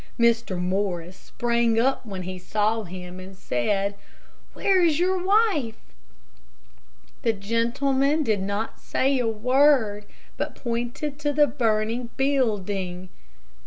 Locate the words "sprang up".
1.15-2.03